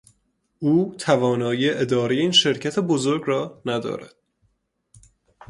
او 0.59 0.95
توانایی 0.97 1.69
اداره 1.69 2.15
این 2.15 2.31
شرکت 2.31 2.79
بزرگ 2.79 3.23
را 3.25 3.61
ندارد. 3.65 4.15